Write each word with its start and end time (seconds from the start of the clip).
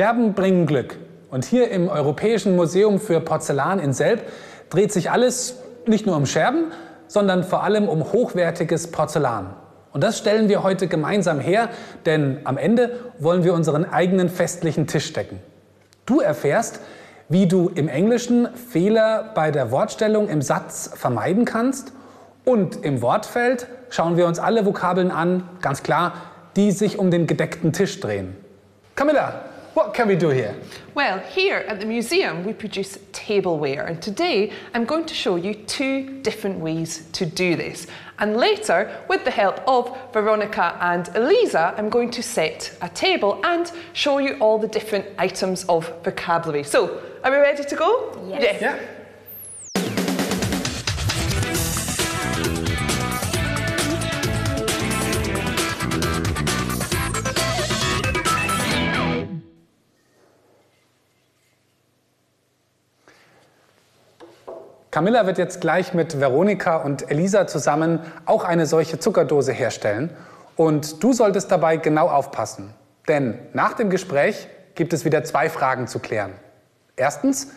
Scherben 0.00 0.32
bringen 0.32 0.64
Glück. 0.64 0.96
Und 1.30 1.44
hier 1.44 1.70
im 1.70 1.90
Europäischen 1.90 2.56
Museum 2.56 2.98
für 2.98 3.20
Porzellan 3.20 3.78
in 3.78 3.92
Selb 3.92 4.22
dreht 4.70 4.92
sich 4.92 5.10
alles 5.10 5.56
nicht 5.84 6.06
nur 6.06 6.16
um 6.16 6.24
Scherben, 6.24 6.72
sondern 7.06 7.44
vor 7.44 7.64
allem 7.64 7.86
um 7.86 8.10
hochwertiges 8.10 8.90
Porzellan. 8.92 9.50
Und 9.92 10.02
das 10.02 10.16
stellen 10.16 10.48
wir 10.48 10.62
heute 10.62 10.88
gemeinsam 10.88 11.38
her, 11.38 11.68
denn 12.06 12.38
am 12.44 12.56
Ende 12.56 12.92
wollen 13.18 13.44
wir 13.44 13.52
unseren 13.52 13.84
eigenen 13.84 14.30
festlichen 14.30 14.86
Tisch 14.86 15.12
decken. 15.12 15.38
Du 16.06 16.20
erfährst, 16.20 16.80
wie 17.28 17.46
du 17.46 17.68
im 17.68 17.86
Englischen 17.86 18.48
Fehler 18.54 19.32
bei 19.34 19.50
der 19.50 19.70
Wortstellung 19.70 20.30
im 20.30 20.40
Satz 20.40 20.92
vermeiden 20.94 21.44
kannst. 21.44 21.92
Und 22.46 22.86
im 22.86 23.02
Wortfeld 23.02 23.66
schauen 23.90 24.16
wir 24.16 24.26
uns 24.26 24.38
alle 24.38 24.64
Vokabeln 24.64 25.10
an, 25.10 25.46
ganz 25.60 25.82
klar, 25.82 26.14
die 26.56 26.70
sich 26.70 26.98
um 26.98 27.10
den 27.10 27.26
gedeckten 27.26 27.74
Tisch 27.74 28.00
drehen. 28.00 28.34
Camilla, 28.96 29.49
what 29.80 29.94
can 29.94 30.08
we 30.08 30.14
do 30.14 30.28
here? 30.28 30.54
Well, 30.94 31.18
here 31.20 31.64
at 31.66 31.80
the 31.80 31.86
museum 31.86 32.44
we 32.44 32.52
produce 32.52 32.98
tableware 33.12 33.86
and 33.86 34.02
today 34.02 34.52
I'm 34.74 34.84
going 34.84 35.06
to 35.06 35.14
show 35.14 35.36
you 35.36 35.54
two 35.54 36.20
different 36.20 36.58
ways 36.58 37.08
to 37.12 37.24
do 37.24 37.56
this. 37.56 37.86
And 38.18 38.36
later, 38.36 38.94
with 39.08 39.24
the 39.24 39.30
help 39.30 39.66
of 39.66 39.96
Veronica 40.12 40.76
and 40.82 41.08
Eliza, 41.16 41.74
I'm 41.78 41.88
going 41.88 42.10
to 42.10 42.22
set 42.22 42.76
a 42.82 42.90
table 42.90 43.40
and 43.42 43.72
show 43.94 44.18
you 44.18 44.34
all 44.34 44.58
the 44.58 44.68
different 44.68 45.06
items 45.16 45.64
of 45.64 45.90
vocabulary. 46.04 46.64
So, 46.64 47.00
are 47.24 47.30
we 47.30 47.38
ready 47.38 47.64
to 47.64 47.74
go? 47.74 48.22
Yes. 48.28 48.60
Yeah. 48.60 48.99
Camilla 65.00 65.24
wird 65.24 65.38
jetzt 65.38 65.62
gleich 65.62 65.94
mit 65.94 66.20
Veronika 66.20 66.76
und 66.76 67.10
Elisa 67.10 67.46
zusammen 67.46 68.00
auch 68.26 68.44
eine 68.44 68.66
solche 68.66 68.98
Zuckerdose 68.98 69.50
herstellen. 69.50 70.10
Und 70.56 71.02
du 71.02 71.14
solltest 71.14 71.50
dabei 71.50 71.78
genau 71.78 72.08
aufpassen. 72.10 72.74
Denn 73.08 73.38
nach 73.54 73.72
dem 73.72 73.88
Gespräch 73.88 74.46
gibt 74.74 74.92
es 74.92 75.06
wieder 75.06 75.24
zwei 75.24 75.48
Fragen 75.48 75.86
zu 75.86 76.00
klären. 76.00 76.32
Erstens, 76.96 77.48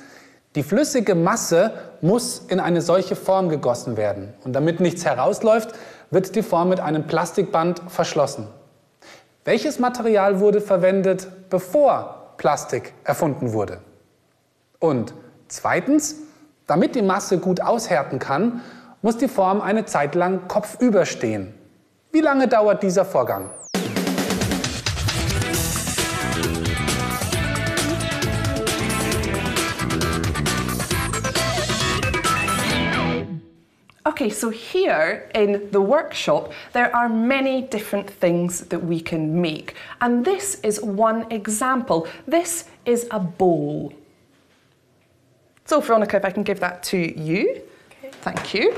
die 0.55 0.63
flüssige 0.63 1.15
Masse 1.15 1.73
muss 1.99 2.39
in 2.47 2.61
eine 2.61 2.79
solche 2.79 3.17
Form 3.17 3.49
gegossen 3.49 3.97
werden. 3.97 4.33
Und 4.45 4.53
damit 4.53 4.79
nichts 4.79 5.03
herausläuft, 5.03 5.73
wird 6.11 6.37
die 6.37 6.43
Form 6.43 6.69
mit 6.69 6.79
einem 6.79 7.07
Plastikband 7.07 7.81
verschlossen. 7.89 8.47
Welches 9.43 9.79
Material 9.79 10.39
wurde 10.39 10.61
verwendet, 10.61 11.27
bevor 11.49 12.35
Plastik 12.37 12.93
erfunden 13.03 13.51
wurde? 13.51 13.79
Und 14.79 15.13
zweitens, 15.49 16.22
damit 16.67 16.95
die 16.95 17.01
Masse 17.01 17.37
gut 17.37 17.61
aushärten 17.61 18.19
kann, 18.19 18.61
muss 19.01 19.17
die 19.17 19.27
Form 19.27 19.61
eine 19.61 19.85
Zeit 19.85 20.15
lang 20.15 20.47
kopfüber 20.47 21.05
stehen. 21.05 21.53
Wie 22.11 22.21
lange 22.21 22.47
dauert 22.47 22.83
dieser 22.83 23.05
Vorgang? 23.05 23.49
Okay, 34.05 34.29
so 34.29 34.51
here 34.51 35.29
in 35.33 35.69
the 35.71 35.81
workshop, 35.81 36.53
there 36.73 36.93
are 36.93 37.09
many 37.09 37.63
different 37.63 38.09
things 38.09 38.59
that 38.69 38.83
we 38.83 39.01
can 39.01 39.41
make. 39.41 39.73
And 40.01 40.23
this 40.23 40.55
is 40.55 40.79
one 40.81 41.25
example. 41.31 42.07
This 42.27 42.65
is 42.85 43.07
a 43.11 43.19
bowl. 43.19 43.91
So, 45.65 45.79
Veronica, 45.79 46.17
if 46.17 46.25
I 46.25 46.29
can 46.29 46.43
give 46.43 46.59
that 46.59 46.83
to 46.83 46.97
you. 46.97 47.61
Okay. 47.91 48.11
Thank 48.21 48.53
you. 48.53 48.75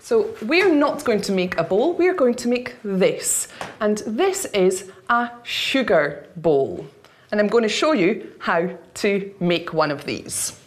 So, 0.00 0.34
we're 0.42 0.72
not 0.72 1.04
going 1.04 1.20
to 1.22 1.32
make 1.32 1.58
a 1.58 1.64
bowl, 1.64 1.92
we're 1.92 2.14
going 2.14 2.34
to 2.36 2.48
make 2.48 2.76
this. 2.82 3.48
And 3.80 3.98
this 4.06 4.46
is 4.46 4.90
a 5.10 5.30
sugar 5.42 6.26
bowl. 6.36 6.86
And 7.30 7.40
I'm 7.40 7.48
going 7.48 7.64
to 7.64 7.68
show 7.68 7.92
you 7.92 8.32
how 8.38 8.70
to 8.94 9.34
make 9.38 9.74
one 9.74 9.90
of 9.90 10.06
these. 10.06 10.58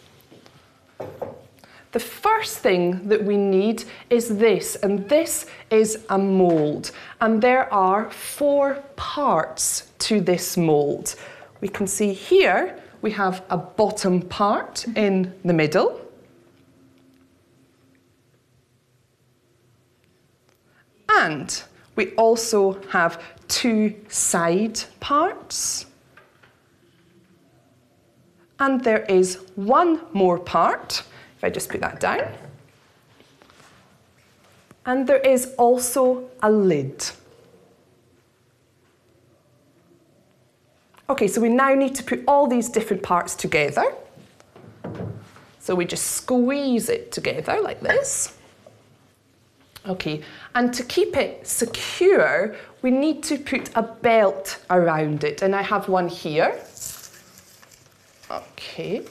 The 1.92 2.00
first 2.00 2.60
thing 2.60 3.10
that 3.10 3.24
we 3.24 3.36
need 3.36 3.84
is 4.10 4.38
this, 4.38 4.76
and 4.78 5.10
this 5.10 5.48
is 5.72 6.06
a 6.10 6.18
mould. 6.18 6.92
And 7.20 7.42
there 7.42 7.74
are 7.74 8.10
four 8.12 8.76
parts 8.96 9.92
to 10.00 10.22
this 10.22 10.56
mould. 10.56 11.16
We 11.60 11.68
can 11.68 11.88
see 11.88 12.14
here 12.14 12.80
we 13.02 13.12
have 13.12 13.44
a 13.50 13.58
bottom 13.58 14.22
part 14.22 14.86
in 14.96 15.34
the 15.44 15.54
middle. 15.54 16.00
And 21.10 21.62
we 21.96 22.12
also 22.16 22.82
have 22.90 23.22
two 23.48 23.96
side 24.08 24.80
parts. 25.00 25.86
And 28.60 28.84
there 28.84 29.04
is 29.06 29.40
one 29.56 30.02
more 30.14 30.38
part, 30.38 31.04
if 31.38 31.44
I 31.44 31.50
just 31.50 31.70
put 31.70 31.82
that 31.82 32.00
down. 32.00 32.32
And 34.86 35.08
there 35.08 35.20
is 35.20 35.54
also 35.58 36.30
a 36.42 36.52
lid. 36.52 37.04
Okay, 41.12 41.28
so 41.28 41.42
we 41.42 41.50
now 41.50 41.74
need 41.74 41.94
to 41.96 42.04
put 42.04 42.24
all 42.26 42.48
these 42.48 42.70
different 42.70 43.04
parts 43.04 43.36
together. 43.36 43.84
So 45.60 45.76
we 45.76 45.84
just 45.84 46.06
squeeze 46.12 46.88
it 46.88 47.12
together 47.12 47.60
like 47.62 47.82
this. 47.82 48.38
Okay, 49.86 50.22
and 50.56 50.74
to 50.74 50.84
keep 50.84 51.18
it 51.18 51.46
secure, 51.46 52.56
we 52.82 52.92
need 52.92 53.24
to 53.24 53.38
put 53.38 53.76
a 53.76 53.82
belt 53.82 54.64
around 54.70 55.26
it, 55.26 55.42
and 55.42 55.54
I 55.54 55.64
have 55.64 55.90
one 55.90 56.08
here. 56.08 56.58
Okay. 58.30 59.02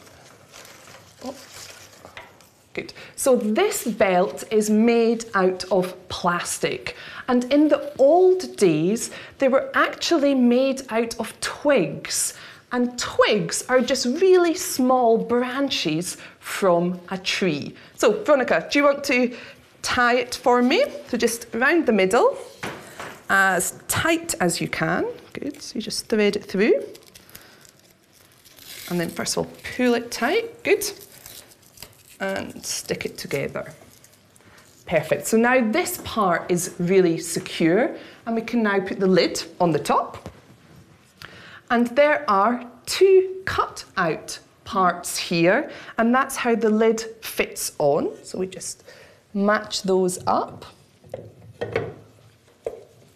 Good. 2.72 2.92
So 3.16 3.34
this 3.34 3.84
belt 3.84 4.44
is 4.52 4.70
made 4.70 5.24
out 5.34 5.64
of 5.72 5.96
plastic. 6.08 6.96
And 7.28 7.44
in 7.52 7.68
the 7.68 7.92
old 7.98 8.56
days, 8.56 9.10
they 9.38 9.48
were 9.48 9.70
actually 9.74 10.34
made 10.36 10.82
out 10.90 11.18
of 11.18 11.38
twigs. 11.40 12.34
And 12.70 12.96
twigs 12.96 13.64
are 13.68 13.80
just 13.80 14.06
really 14.06 14.54
small 14.54 15.18
branches 15.18 16.16
from 16.38 17.00
a 17.08 17.18
tree. 17.18 17.74
So, 17.96 18.22
Veronica, 18.22 18.68
do 18.70 18.78
you 18.78 18.84
want 18.84 19.02
to 19.04 19.36
tie 19.82 20.18
it 20.18 20.36
for 20.36 20.62
me? 20.62 20.84
So, 21.08 21.16
just 21.16 21.46
round 21.52 21.86
the 21.86 21.92
middle, 21.92 22.38
as 23.28 23.80
tight 23.88 24.36
as 24.40 24.60
you 24.60 24.68
can. 24.68 25.06
Good. 25.32 25.60
So, 25.60 25.74
you 25.74 25.82
just 25.82 26.06
thread 26.06 26.36
it 26.36 26.44
through. 26.44 26.80
And 28.88 29.00
then, 29.00 29.08
first 29.08 29.36
of 29.36 29.46
all, 29.46 29.52
pull 29.76 29.94
it 29.94 30.12
tight. 30.12 30.62
Good 30.62 30.84
and 32.20 32.64
stick 32.64 33.04
it 33.04 33.18
together. 33.18 33.72
Perfect. 34.86 35.26
So 35.26 35.36
now 35.36 35.70
this 35.70 36.00
part 36.04 36.50
is 36.50 36.74
really 36.78 37.18
secure 37.18 37.96
and 38.26 38.36
we 38.36 38.42
can 38.42 38.62
now 38.62 38.80
put 38.80 39.00
the 39.00 39.06
lid 39.06 39.42
on 39.60 39.72
the 39.72 39.78
top. 39.78 40.28
And 41.70 41.86
there 41.88 42.28
are 42.28 42.64
two 42.86 43.42
cut 43.44 43.84
out 43.96 44.38
parts 44.64 45.16
here 45.16 45.70
and 45.98 46.14
that's 46.14 46.36
how 46.36 46.54
the 46.54 46.70
lid 46.70 47.00
fits 47.22 47.72
on. 47.78 48.10
So 48.24 48.38
we 48.38 48.46
just 48.46 48.84
match 49.32 49.82
those 49.82 50.18
up. 50.26 50.64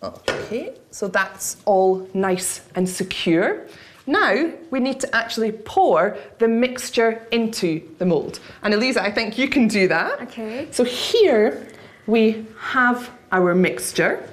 Okay, 0.03 0.75
so 0.91 1.09
that's 1.09 1.57
all 1.65 2.09
nice 2.15 2.61
and 2.75 2.89
secure. 2.89 3.67
Now 4.07 4.53
we 4.71 4.81
need 4.81 5.01
to 5.01 5.17
actually 5.17 5.53
pour 5.53 6.17
the 6.39 6.49
mixture 6.49 7.27
into 7.31 7.83
the 7.99 8.05
mould. 8.05 8.39
And 8.63 8.75
Elisa, 8.75 9.03
I 9.03 9.11
think 9.11 9.39
you 9.39 9.49
can 9.49 9.67
do 9.67 9.89
that. 9.89 10.21
Okay. 10.23 10.69
So 10.71 10.85
here 10.85 11.67
we 12.07 12.47
have 12.59 13.11
our 13.33 13.55
mixture 13.55 14.29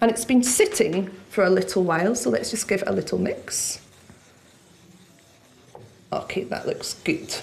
and 0.00 0.10
it's 0.10 0.24
been 0.24 0.42
sitting 0.42 1.10
for 1.28 1.44
a 1.44 1.50
little 1.50 1.84
while, 1.84 2.14
so 2.14 2.30
let's 2.30 2.50
just 2.50 2.66
give 2.66 2.82
it 2.82 2.88
a 2.88 2.92
little 2.92 3.18
mix. 3.18 3.80
Okay, 6.12 6.44
that 6.44 6.66
looks 6.66 6.94
good. 7.04 7.34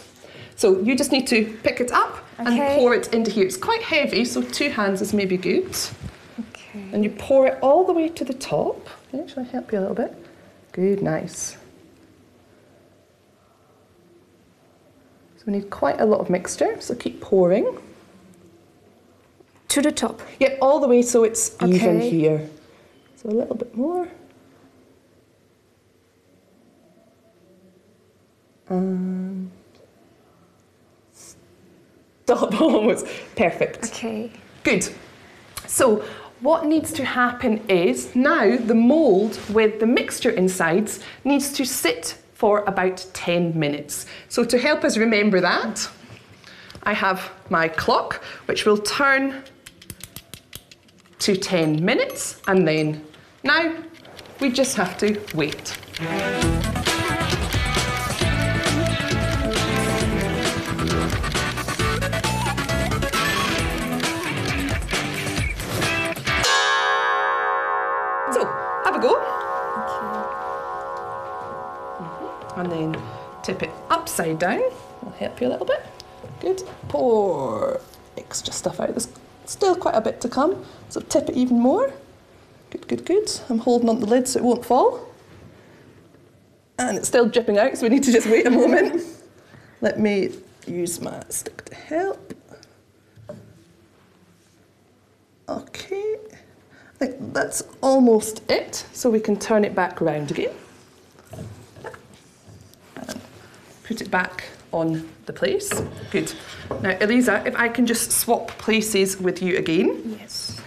So 0.56 0.82
you 0.82 0.96
just 0.96 1.12
need 1.12 1.28
to 1.28 1.58
pick 1.64 1.80
it 1.80 1.92
up 1.92 2.18
and 2.40 2.60
pour 2.80 2.96
it 2.96 3.14
into 3.14 3.30
here. 3.30 3.46
It's 3.46 3.56
quite 3.58 3.84
heavy, 3.84 4.26
so 4.26 4.42
two 4.42 4.70
hands 4.70 5.02
is 5.02 5.14
maybe 5.14 5.38
good. 5.38 5.70
Okay. 6.40 6.84
And 6.92 7.04
you 7.04 7.12
pour 7.12 7.48
it 7.48 7.60
all 7.62 7.86
the 7.86 7.94
way 7.94 8.10
to 8.10 8.26
the 8.26 8.34
top. 8.34 8.88
Okay, 9.14 9.28
shall 9.32 9.44
I 9.44 9.48
help 9.48 9.72
you 9.72 9.80
a 9.80 9.82
little 9.82 9.96
bit? 9.96 10.16
Good, 10.72 11.02
nice. 11.02 11.58
We 15.48 15.54
need 15.54 15.70
quite 15.70 16.00
a 16.02 16.06
lot 16.06 16.20
of 16.20 16.30
mixture, 16.30 16.80
so 16.82 16.94
keep 16.94 17.22
pouring. 17.22 17.80
To 19.70 19.82
the 19.82 19.92
top. 19.92 20.22
Yeah, 20.40 20.58
all 20.62 20.80
the 20.82 20.88
way 20.88 21.02
so 21.02 21.24
it's 21.24 21.56
even 21.64 22.02
here. 22.02 22.50
So 23.16 23.30
a 23.30 23.32
little 23.32 23.56
bit 23.56 23.76
more. 23.76 24.10
Stop, 32.26 32.62
almost. 32.62 33.08
Perfect. 33.38 33.86
Okay. 33.86 34.30
Good. 34.64 34.90
So, 35.66 36.04
what 36.42 36.66
needs 36.66 36.92
to 36.94 37.06
happen 37.06 37.66
is 37.70 38.14
now 38.16 38.58
the 38.58 38.76
mould 38.76 39.40
with 39.50 39.80
the 39.80 39.88
mixture 39.88 40.30
inside 40.30 40.92
needs 41.24 41.54
to 41.54 41.66
sit 41.66 42.18
for 42.38 42.64
about 42.68 43.04
10 43.14 43.58
minutes. 43.58 44.06
So, 44.30 44.44
to 44.44 44.60
help 44.60 44.84
us 44.84 44.96
remember 44.96 45.42
that, 45.42 45.90
I 46.84 46.94
have 46.94 47.32
my 47.50 47.68
clock 47.68 48.24
which 48.46 48.66
will 48.66 48.78
turn 48.78 49.44
to 51.20 51.36
10 51.36 51.84
minutes 51.84 52.40
and 52.48 52.68
then 52.68 53.04
now 53.44 53.76
we 54.40 54.52
just 54.52 54.78
have 54.78 54.98
to 55.00 55.20
wait. 55.34 55.76
Upside 74.08 74.40
down. 74.40 74.62
I'll 75.04 75.12
help 75.20 75.42
you 75.42 75.48
a 75.48 75.50
little 75.50 75.66
bit. 75.66 75.86
Good. 76.40 76.64
Pour 76.88 77.82
extra 78.16 78.54
stuff 78.54 78.80
out. 78.80 78.88
There's 78.90 79.10
still 79.46 79.76
quite 79.76 79.96
a 79.96 80.02
bit 80.02 80.22
to 80.22 80.30
come, 80.30 80.64
so 80.88 81.02
tip 81.02 81.28
it 81.28 81.36
even 81.36 81.60
more. 81.60 81.92
Good, 82.70 82.88
good, 82.88 83.06
good. 83.06 83.30
I'm 83.50 83.60
holding 83.60 83.90
on 83.90 84.00
the 84.00 84.06
lid 84.06 84.26
so 84.30 84.40
it 84.40 84.44
won't 84.44 84.66
fall. 84.66 85.10
And 86.80 86.98
it's 86.98 87.10
still 87.10 87.28
dripping 87.28 87.58
out, 87.58 87.78
so 87.78 87.84
we 87.84 87.90
need 87.90 88.04
to 88.04 88.14
just 88.14 88.28
wait 88.28 88.48
a 88.48 88.50
moment. 88.50 89.04
Let 89.82 90.00
me 90.00 90.30
use 90.66 91.02
my 91.02 91.22
stick 91.28 91.66
to 91.66 91.76
help. 91.76 92.34
Okay. 95.50 96.16
I 96.32 96.98
think 96.98 97.34
that's 97.34 97.62
almost 97.82 98.50
it, 98.50 98.86
so 98.94 99.10
we 99.10 99.20
can 99.20 99.38
turn 99.38 99.66
it 99.66 99.76
back 99.76 100.00
round 100.00 100.32
again. 100.32 100.56
And 102.96 103.22
put 103.88 104.02
it 104.02 104.12
back 104.12 104.44
on 104.74 105.08
the 105.26 105.34
place. 105.34 105.82
Good. 106.12 106.34
Now, 106.82 106.98
Eliza, 107.00 107.42
if 107.46 107.56
I 107.56 107.70
can 107.70 107.86
just 107.86 108.12
swap 108.12 108.50
places 108.58 109.18
with 109.20 109.42
you 109.42 109.58
again. 109.58 110.18
Yes. 110.20 110.62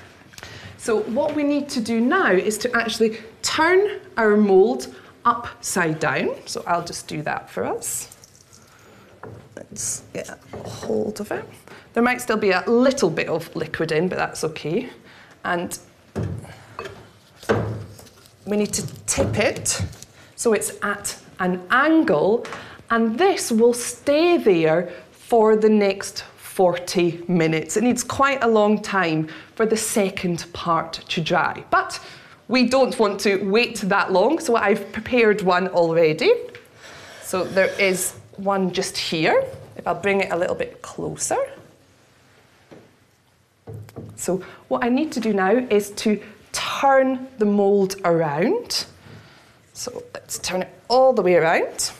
So 0.78 1.02
what 1.02 1.34
we 1.34 1.42
need 1.42 1.68
to 1.70 1.80
do 1.80 2.00
now 2.00 2.32
is 2.32 2.56
to 2.58 2.74
actually 2.74 3.18
turn 3.42 4.00
our 4.16 4.36
mould 4.36 4.94
upside 5.24 6.00
down. 6.00 6.34
So 6.46 6.64
I'll 6.66 6.84
just 6.84 7.06
do 7.06 7.20
that 7.22 7.50
for 7.50 7.66
us. 7.66 8.16
Let's 9.54 10.02
get 10.14 10.30
a 10.30 10.56
hold 10.56 11.20
of 11.20 11.30
it. 11.30 11.44
There 11.92 12.02
might 12.02 12.22
still 12.22 12.38
be 12.38 12.52
a 12.52 12.62
little 12.66 13.10
bit 13.10 13.28
of 13.28 13.54
liquid 13.54 13.92
in, 13.92 14.08
but 14.08 14.16
that's 14.16 14.42
okay. 14.44 14.88
And 15.44 15.78
we 18.46 18.56
need 18.56 18.72
to 18.72 18.86
tip 19.04 19.38
it 19.38 19.82
so 20.36 20.54
it's 20.54 20.72
at 20.82 21.16
an 21.38 21.62
angle, 21.70 22.46
and 22.90 23.18
this 23.18 23.52
will 23.52 23.72
stay 23.72 24.36
there 24.36 24.90
for 25.12 25.56
the 25.56 25.68
next 25.68 26.24
40 26.36 27.24
minutes. 27.28 27.76
It 27.76 27.84
needs 27.84 28.02
quite 28.02 28.42
a 28.42 28.48
long 28.48 28.82
time 28.82 29.28
for 29.54 29.64
the 29.64 29.76
second 29.76 30.44
part 30.52 30.94
to 31.08 31.20
dry. 31.20 31.64
But 31.70 32.00
we 32.48 32.68
don't 32.68 32.98
want 32.98 33.20
to 33.20 33.36
wait 33.48 33.76
that 33.82 34.12
long, 34.12 34.40
so 34.40 34.56
I've 34.56 34.90
prepared 34.92 35.42
one 35.42 35.68
already. 35.68 36.32
So 37.22 37.44
there 37.44 37.72
is 37.80 38.14
one 38.36 38.72
just 38.72 38.98
here. 38.98 39.44
If 39.76 39.86
I'll 39.86 39.94
bring 39.94 40.20
it 40.20 40.32
a 40.32 40.36
little 40.36 40.56
bit 40.56 40.82
closer. 40.82 41.38
So 44.16 44.44
what 44.66 44.84
I 44.84 44.88
need 44.88 45.12
to 45.12 45.20
do 45.20 45.32
now 45.32 45.52
is 45.52 45.92
to 45.92 46.20
turn 46.52 47.28
the 47.38 47.46
mould 47.46 47.94
around. 48.04 48.86
So 49.72 50.02
let's 50.12 50.38
turn 50.40 50.62
it 50.62 50.68
all 50.88 51.12
the 51.12 51.22
way 51.22 51.36
around. 51.36 51.92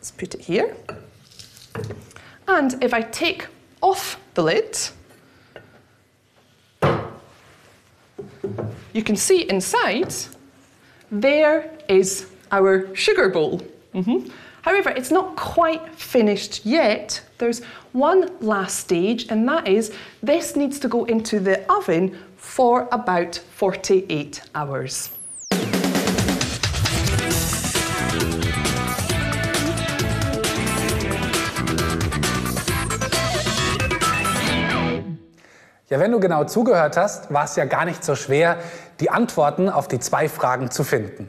Let's 0.00 0.12
put 0.12 0.34
it 0.34 0.40
here. 0.40 0.74
And 2.48 2.82
if 2.82 2.94
I 2.94 3.02
take 3.02 3.48
off 3.82 4.18
the 4.32 4.42
lid, 4.42 4.78
you 8.94 9.02
can 9.02 9.16
see 9.16 9.46
inside, 9.50 10.14
there 11.10 11.70
is 11.86 12.28
our 12.50 12.96
sugar 12.96 13.28
bowl. 13.28 13.60
Mhm. 13.94 14.30
However, 14.62 14.88
it's 14.88 15.10
not 15.10 15.36
quite 15.36 15.94
finished 15.96 16.64
yet. 16.64 17.20
There's 17.36 17.60
one 17.92 18.30
last 18.40 18.78
stage, 18.78 19.26
and 19.28 19.46
that 19.50 19.68
is 19.68 19.92
this 20.22 20.56
needs 20.56 20.78
to 20.80 20.88
go 20.88 21.04
into 21.04 21.40
the 21.40 21.70
oven 21.70 22.16
for 22.38 22.88
about 22.90 23.36
48 23.36 24.40
hours. 24.54 25.10
Ja, 35.90 35.98
wenn 35.98 36.12
du 36.12 36.20
genau 36.20 36.44
zugehört 36.44 36.96
hast, 36.96 37.34
war 37.34 37.44
es 37.44 37.56
ja 37.56 37.64
gar 37.64 37.84
nicht 37.84 38.04
so 38.04 38.14
schwer, 38.14 38.58
die 39.00 39.10
Antworten 39.10 39.68
auf 39.68 39.88
die 39.88 39.98
zwei 39.98 40.28
Fragen 40.28 40.70
zu 40.70 40.84
finden. 40.84 41.28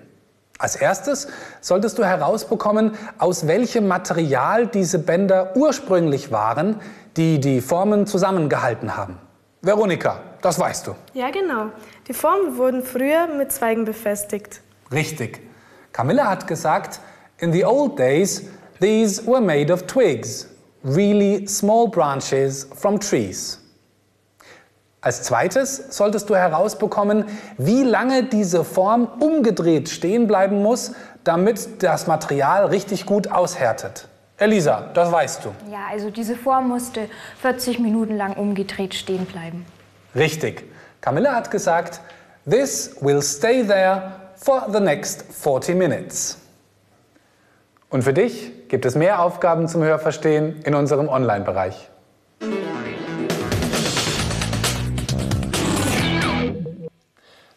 Als 0.59 0.75
erstes 0.75 1.27
solltest 1.61 1.97
du 1.97 2.05
herausbekommen, 2.05 2.95
aus 3.17 3.47
welchem 3.47 3.87
Material 3.87 4.67
diese 4.67 4.99
Bänder 4.99 5.57
ursprünglich 5.57 6.31
waren, 6.31 6.79
die 7.17 7.39
die 7.39 7.59
Formen 7.59 8.05
zusammengehalten 8.05 8.95
haben. 8.95 9.17
Veronika, 9.63 10.19
das 10.43 10.59
weißt 10.59 10.85
du. 10.85 10.95
Ja, 11.15 11.31
genau. 11.31 11.71
Die 12.07 12.13
Formen 12.13 12.55
wurden 12.57 12.83
früher 12.83 13.25
mit 13.25 13.51
Zweigen 13.51 13.83
befestigt. 13.83 14.61
Richtig. 14.91 15.41
Camilla 15.91 16.27
hat 16.29 16.45
gesagt, 16.45 16.99
in 17.39 17.51
the 17.51 17.65
old 17.65 17.97
days, 17.97 18.43
these 18.79 19.25
were 19.25 19.41
made 19.41 19.73
of 19.73 19.87
twigs, 19.87 20.47
really 20.83 21.47
small 21.47 21.87
branches 21.87 22.67
from 22.75 22.99
trees. 22.99 23.60
Als 25.03 25.23
zweites 25.23 25.85
solltest 25.89 26.29
du 26.29 26.35
herausbekommen, 26.35 27.25
wie 27.57 27.81
lange 27.81 28.23
diese 28.23 28.63
Form 28.63 29.07
umgedreht 29.19 29.89
stehen 29.89 30.27
bleiben 30.27 30.61
muss, 30.61 30.93
damit 31.23 31.81
das 31.81 32.05
Material 32.05 32.67
richtig 32.67 33.07
gut 33.07 33.31
aushärtet. 33.31 34.07
Elisa, 34.37 34.89
das 34.93 35.11
weißt 35.11 35.45
du. 35.45 35.49
Ja, 35.71 35.87
also 35.89 36.11
diese 36.11 36.35
Form 36.35 36.67
musste 36.67 37.09
40 37.41 37.79
Minuten 37.79 38.15
lang 38.15 38.33
umgedreht 38.33 38.93
stehen 38.93 39.25
bleiben. 39.25 39.65
Richtig. 40.15 40.69
Camilla 41.01 41.33
hat 41.33 41.49
gesagt, 41.49 41.99
this 42.47 42.95
will 43.01 43.23
stay 43.23 43.63
there 43.65 44.11
for 44.35 44.67
the 44.71 44.79
next 44.79 45.23
40 45.31 45.75
minutes. 45.75 46.37
Und 47.89 48.03
für 48.03 48.13
dich 48.13 48.67
gibt 48.67 48.85
es 48.85 48.95
mehr 48.95 49.21
Aufgaben 49.21 49.67
zum 49.67 49.83
Hörverstehen 49.83 50.61
in 50.61 50.75
unserem 50.75 51.09
Online-Bereich. 51.09 51.90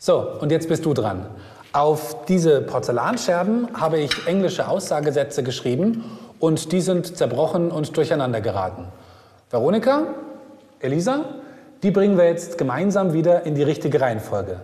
So, 0.07 0.33
und 0.39 0.53
jetzt 0.53 0.69
bist 0.69 0.85
du 0.85 0.93
dran. 0.93 1.25
Auf 1.73 2.27
diese 2.27 2.61
Porzellanscherben 2.61 3.69
habe 3.73 4.01
ich 4.01 4.27
englische 4.27 4.69
Aussagesätze 4.69 5.43
geschrieben 5.43 6.05
und 6.39 6.73
die 6.73 6.83
sind 6.83 7.17
zerbrochen 7.17 7.71
und 7.71 7.97
durcheinander 7.97 8.43
geraten. 8.43 8.85
Veronika, 9.49 10.03
Elisa, 10.81 11.21
die 11.83 11.91
bringen 11.91 12.19
wir 12.19 12.27
jetzt 12.27 12.59
gemeinsam 12.59 13.15
wieder 13.15 13.47
in 13.47 13.55
die 13.55 13.63
richtige 13.63 13.99
Reihenfolge. 13.99 14.61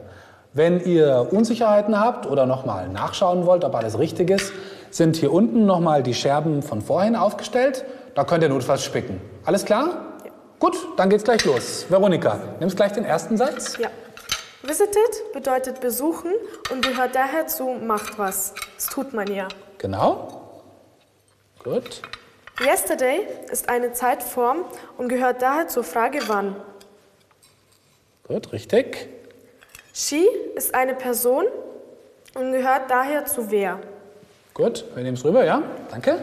Wenn 0.53 0.85
ihr 0.85 1.29
Unsicherheiten 1.31 1.99
habt 1.99 2.27
oder 2.27 2.45
nochmal 2.45 2.91
nachschauen 2.91 3.47
wollt, 3.47 3.65
ob 3.65 3.75
alles 3.75 3.99
richtig 3.99 4.29
ist, 4.29 4.53
sind 4.91 5.17
hier 5.17 5.33
unten 5.33 5.65
nochmal 5.65 6.03
die 6.03 6.13
Scherben 6.13 6.63
von 6.63 6.83
vorhin 6.83 7.17
aufgestellt. 7.17 7.87
Da 8.15 8.25
könnt 8.25 8.43
ihr 8.43 8.51
notfalls 8.51 8.85
spicken. 8.85 9.23
Alles 9.47 9.65
klar? 9.65 9.89
Gut, 10.59 10.77
dann 10.99 11.09
geht's 11.09 11.25
gleich 11.25 11.47
los. 11.47 11.87
Veronika, 11.89 12.41
nimmst 12.61 12.77
gleich 12.77 12.93
den 12.93 13.07
ersten 13.07 13.39
Satz? 13.39 13.79
Ja. 13.79 13.89
Visited 14.63 15.33
bedeutet 15.33 15.81
besuchen 15.81 16.33
und 16.71 16.85
gehört 16.85 17.15
daher 17.15 17.47
zu 17.47 17.65
macht 17.65 18.19
was. 18.19 18.55
Das 18.77 18.87
tut 18.87 19.15
man 19.15 19.33
ja. 19.33 19.49
Genau. 19.79 20.63
Gut. 21.65 22.03
Yesterday 22.61 23.27
ist 23.51 23.71
eine 23.71 23.93
Zeitform 23.93 24.65
und 24.99 25.09
gehört 25.09 25.41
daher 25.41 25.69
zur 25.69 25.83
Frage 25.83 26.21
wann. 26.27 26.57
Gut, 28.29 28.53
richtig. 28.53 29.09
She 29.95 30.27
ist 30.55 30.75
eine 30.75 30.95
Person 30.95 31.47
und 32.35 32.53
gehört 32.53 32.91
daher 32.91 33.25
zu 33.25 33.51
wer. 33.51 33.81
Gut, 34.53 34.85
wir 34.95 35.03
nehmen 35.03 35.17
es 35.17 35.25
rüber, 35.25 35.45
ja? 35.45 35.63
Danke. 35.91 36.23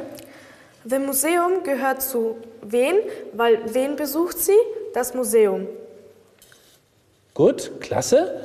The 0.86 1.00
Museum 1.00 1.63
gehört 1.63 2.03
zu 2.03 2.38
wen, 2.62 2.98
weil 3.34 3.74
wen 3.74 3.96
besucht 3.96 4.38
sie? 4.38 4.58
Das 4.94 5.13
Museum. 5.15 5.67
Gut, 7.38 7.82
klasse. 7.82 8.41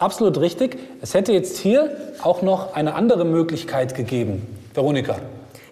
Absolut 0.00 0.40
richtig. 0.40 0.76
Es 1.00 1.14
hätte 1.14 1.32
jetzt 1.32 1.58
hier 1.58 1.96
auch 2.24 2.42
noch 2.42 2.74
eine 2.74 2.96
andere 2.96 3.24
Möglichkeit 3.24 3.94
gegeben. 3.94 4.44
Veronika. 4.74 5.20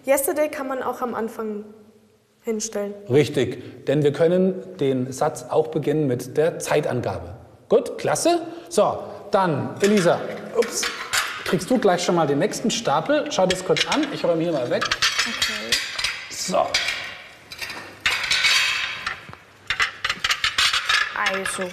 Yesterday 0.07 0.47
kann 0.47 0.69
man 0.69 0.81
auch 0.81 1.01
am 1.01 1.13
Anfang 1.13 1.65
hinstellen. 2.43 2.93
Richtig, 3.09 3.85
denn 3.87 4.03
wir 4.03 4.13
können 4.13 4.77
den 4.77 5.11
Satz 5.11 5.47
auch 5.49 5.67
beginnen 5.67 6.07
mit 6.07 6.37
der 6.37 6.59
Zeitangabe. 6.59 7.35
Gut, 7.67 7.97
klasse. 7.97 8.41
So, 8.69 8.99
dann, 9.31 9.75
Elisa, 9.81 10.21
ups, 10.57 10.83
kriegst 11.43 11.69
du 11.69 11.77
gleich 11.77 12.01
schon 12.01 12.15
mal 12.15 12.25
den 12.25 12.39
nächsten 12.39 12.71
Stapel. 12.71 13.25
Schau 13.31 13.47
das 13.47 13.65
kurz 13.65 13.85
an, 13.85 14.07
ich 14.13 14.23
räume 14.23 14.43
hier 14.43 14.53
mal 14.53 14.69
weg. 14.69 14.85
Okay. 14.85 15.75
So, 16.29 16.65
Also, 21.29 21.69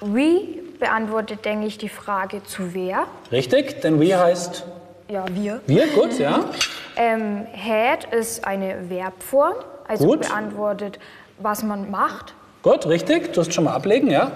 we 0.00 0.62
beantwortet, 0.78 1.44
denke 1.44 1.66
ich, 1.66 1.78
die 1.78 1.88
Frage 1.88 2.42
zu 2.44 2.74
wer. 2.74 3.06
richtig, 3.32 3.80
denn 3.80 3.98
we 4.00 4.16
heißt 4.18 4.64
Ja, 5.08 5.24
wir. 5.30 5.60
wir, 5.66 5.86
gut, 5.88 6.18
ja. 6.18 6.44
Ähm, 6.98 7.46
had 7.54 8.04
ist 8.10 8.46
eine 8.46 8.88
Verbform, 8.88 9.52
also 9.86 10.06
Gut. 10.06 10.20
beantwortet, 10.22 10.98
was 11.38 11.62
man 11.62 11.90
macht. 11.90 12.32
Gut, 12.62 12.86
richtig, 12.86 13.34
du 13.34 13.42
hast 13.42 13.52
schon 13.52 13.64
mal 13.64 13.74
ablegen, 13.74 14.10
ja. 14.10 14.30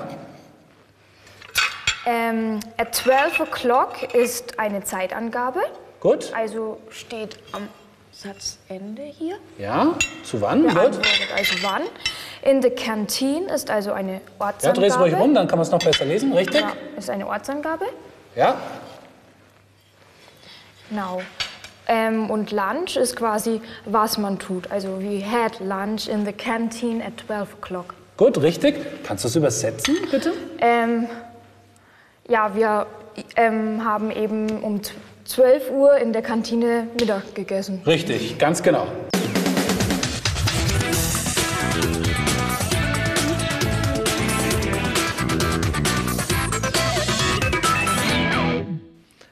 Ähm, 2.04 2.60
at 2.76 2.94
12 2.94 3.40
o'clock 3.40 4.14
ist 4.14 4.58
eine 4.58 4.84
Zeitangabe, 4.84 5.60
Gut, 6.00 6.32
also 6.34 6.78
steht 6.90 7.38
am 7.52 7.68
Satzende 8.22 9.02
hier. 9.02 9.36
ja. 9.58 9.94
Zu 10.24 10.40
wann? 10.40 10.62
Beantwortet 10.62 11.06
also 11.34 11.54
wann. 11.62 11.82
In 12.42 12.60
the 12.62 12.70
canteen 12.70 13.44
ist 13.48 13.70
also 13.70 13.92
eine 13.92 14.14
Ja, 14.14 14.20
Ortsangabe. 14.38 14.80
dreh's 14.80 14.98
ruhig 14.98 15.14
rum, 15.14 15.34
dann 15.34 15.48
kann 15.48 15.58
man 15.58 15.66
es 15.66 15.70
noch 15.72 15.78
besser 15.78 16.04
lesen, 16.04 16.32
richtig? 16.32 16.60
Ja, 16.60 16.72
ist 16.96 17.08
eine 17.10 17.26
Ortsangabe. 17.26 17.86
Ja, 18.36 18.56
Genau. 20.90 21.22
Ähm, 21.86 22.30
und 22.30 22.50
Lunch 22.50 22.96
ist 22.96 23.14
quasi, 23.16 23.60
was 23.84 24.18
man 24.18 24.38
tut. 24.38 24.70
Also 24.70 25.00
we 25.00 25.24
had 25.24 25.58
lunch 25.60 26.08
in 26.08 26.24
the 26.26 26.32
canteen 26.32 27.00
at 27.00 27.12
12 27.26 27.56
o'clock. 27.60 27.94
gut, 28.16 28.40
richtig. 28.42 28.74
Kannst 29.04 29.24
du 29.24 29.28
es 29.28 29.36
übersetzen, 29.36 29.96
bitte? 30.10 30.32
Ähm, 30.60 31.06
ja, 32.28 32.54
wir 32.54 32.86
ähm, 33.36 33.84
haben 33.84 34.10
eben 34.10 34.62
um 34.62 34.80
12 35.30 35.70
Uhr 35.70 35.96
in 35.98 36.12
der 36.12 36.22
Kantine 36.22 36.88
Mittag 36.98 37.36
gegessen. 37.36 37.80
Richtig, 37.86 38.36
ganz 38.36 38.60
genau. 38.60 38.88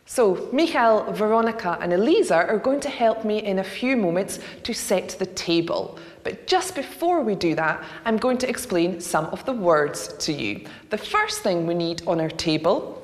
So, 0.06 0.48
Michael, 0.52 1.12
Veronica, 1.14 1.78
and 1.80 1.92
Elisa 1.92 2.46
are 2.46 2.58
going 2.58 2.78
to 2.80 2.88
help 2.88 3.24
me 3.24 3.38
in 3.38 3.58
a 3.58 3.64
few 3.64 3.96
moments 3.96 4.38
to 4.62 4.72
set 4.72 5.16
the 5.18 5.26
table. 5.26 5.98
But 6.22 6.46
just 6.46 6.76
before 6.76 7.22
we 7.24 7.34
do 7.34 7.56
that, 7.56 7.82
I'm 8.04 8.18
going 8.18 8.38
to 8.38 8.48
explain 8.48 9.00
some 9.00 9.26
of 9.26 9.44
the 9.46 9.52
words 9.52 10.14
to 10.26 10.32
you. 10.32 10.64
The 10.90 10.98
first 10.98 11.42
thing 11.42 11.66
we 11.66 11.74
need 11.74 12.02
on 12.06 12.20
our 12.20 12.30
table 12.30 13.02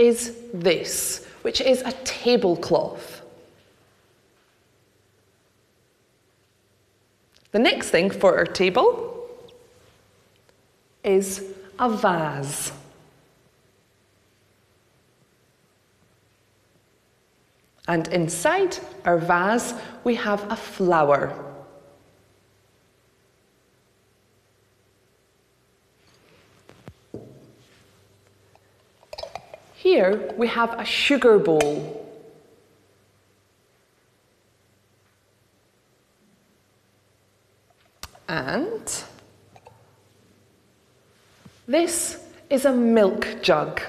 is 0.00 0.34
this, 0.54 1.26
which 1.42 1.60
is 1.60 1.82
a 1.82 1.92
tablecloth. 2.04 3.20
The 7.52 7.58
next 7.58 7.90
thing 7.90 8.10
for 8.10 8.38
our 8.38 8.46
table 8.46 9.28
is 11.04 11.44
a 11.78 11.90
vase. 11.90 12.72
And 17.86 18.08
inside 18.08 18.78
our 19.04 19.18
vase, 19.18 19.74
we 20.04 20.14
have 20.14 20.50
a 20.50 20.56
flower. 20.56 21.49
Here 29.92 30.32
we 30.36 30.46
have 30.46 30.78
a 30.78 30.84
sugar 30.84 31.36
bowl. 31.36 32.06
And 38.28 38.86
this 41.66 42.24
is 42.48 42.66
a 42.66 42.72
milk 42.72 43.42
jug. 43.42 43.80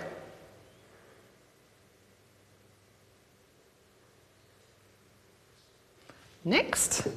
Next, 6.44 7.08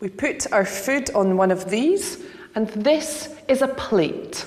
we 0.00 0.08
put 0.08 0.52
our 0.52 0.64
food 0.64 1.08
on 1.14 1.36
one 1.36 1.52
of 1.52 1.70
these, 1.70 2.18
and 2.56 2.66
this 2.70 3.28
is 3.46 3.62
a 3.62 3.68
plate. 3.68 4.44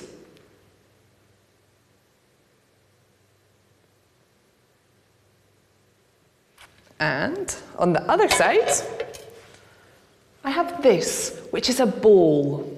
And 7.00 7.54
on 7.78 7.92
the 7.92 8.02
other 8.10 8.28
side, 8.28 8.68
I 10.44 10.50
have 10.50 10.82
this, 10.82 11.38
which 11.50 11.68
is 11.68 11.80
a 11.80 11.86
ball. 11.86 12.74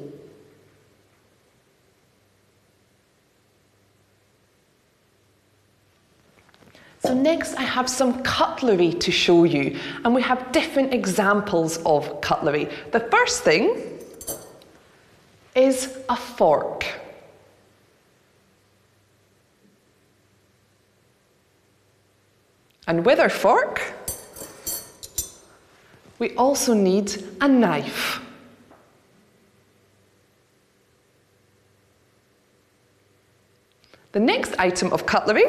So 7.02 7.14
next 7.14 7.54
I 7.54 7.62
have 7.62 7.88
some 7.88 8.22
cutlery 8.22 8.92
to 8.92 9.10
show 9.10 9.44
you 9.44 9.78
and 10.04 10.14
we 10.14 10.20
have 10.22 10.52
different 10.52 10.92
examples 10.92 11.78
of 11.86 12.20
cutlery. 12.20 12.68
The 12.92 13.00
first 13.00 13.42
thing 13.42 13.98
is 15.54 15.98
a 16.08 16.16
fork. 16.16 16.84
And 22.90 23.06
with 23.06 23.20
our 23.20 23.28
fork, 23.28 23.80
we 26.18 26.34
also 26.34 26.74
need 26.74 27.22
a 27.40 27.46
knife. 27.46 28.20
The 34.10 34.18
next 34.18 34.56
item 34.58 34.92
of 34.92 35.06
cutlery 35.06 35.44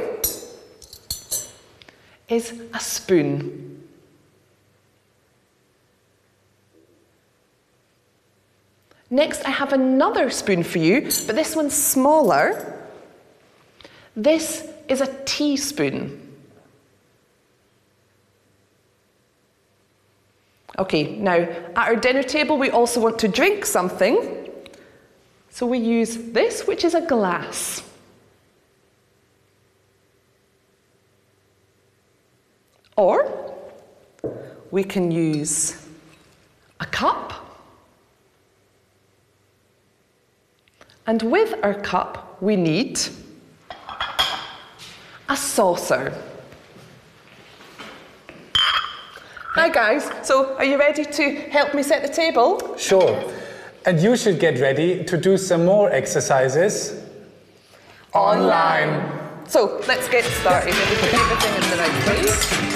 is 2.29 2.53
a 2.75 2.79
spoon. 2.79 3.87
Next, 9.09 9.43
I 9.47 9.49
have 9.49 9.73
another 9.73 10.29
spoon 10.29 10.61
for 10.61 10.77
you, 10.77 11.01
but 11.01 11.35
this 11.35 11.55
one's 11.55 11.73
smaller. 11.73 12.79
This 14.15 14.63
is 14.87 15.01
a 15.01 15.11
teaspoon. 15.25 16.20
Okay, 20.79 21.15
now 21.17 21.35
at 21.35 21.77
our 21.77 21.95
dinner 21.95 22.23
table, 22.23 22.57
we 22.57 22.69
also 22.69 23.01
want 23.01 23.19
to 23.19 23.27
drink 23.27 23.65
something. 23.65 24.49
So 25.49 25.65
we 25.65 25.77
use 25.77 26.15
this, 26.17 26.65
which 26.65 26.85
is 26.85 26.95
a 26.95 27.01
glass. 27.01 27.83
Or 32.95 33.53
we 34.71 34.83
can 34.83 35.11
use 35.11 35.75
a 36.79 36.85
cup. 36.85 37.33
And 41.05 41.21
with 41.23 41.53
our 41.63 41.73
cup, 41.73 42.41
we 42.41 42.55
need 42.55 42.99
a 45.27 45.35
saucer. 45.35 46.13
Hi 49.53 49.67
guys, 49.67 50.09
so 50.23 50.55
are 50.55 50.63
you 50.63 50.79
ready 50.79 51.03
to 51.03 51.35
help 51.49 51.73
me 51.73 51.83
set 51.83 52.01
the 52.01 52.07
table? 52.07 52.77
Sure. 52.77 53.21
And 53.85 53.99
you 53.99 54.15
should 54.15 54.39
get 54.39 54.61
ready 54.61 55.03
to 55.03 55.17
do 55.17 55.37
some 55.37 55.65
more 55.65 55.91
exercises 55.91 57.03
online. 58.13 59.11
So 59.49 59.81
let's 59.89 60.07
get 60.07 60.23
started. 60.23 60.73
Let 60.73 60.89
me 60.89 60.95
put 60.95 61.13
everything 61.13 61.63
in 61.63 61.69
the 61.69 61.77
right 61.83 62.03
place. 62.05 62.70